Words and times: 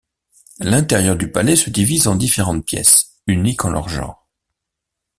L’intérieur 0.59 1.15
du 1.15 1.31
palais 1.31 1.55
se 1.55 1.69
divise 1.69 2.07
en 2.07 2.15
différentes 2.15 2.65
pièces, 2.65 3.19
uniques 3.27 3.65
en 3.65 3.69
leur 3.69 3.87
genre. 3.87 4.27